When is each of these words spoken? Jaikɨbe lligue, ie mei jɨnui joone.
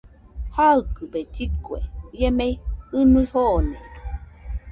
Jaikɨbe 0.55 1.19
lligue, 1.33 1.77
ie 2.17 2.29
mei 2.37 2.53
jɨnui 2.89 3.25
joone. 3.31 3.75